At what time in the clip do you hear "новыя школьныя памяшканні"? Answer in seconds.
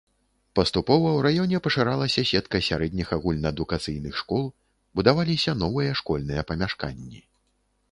5.67-7.25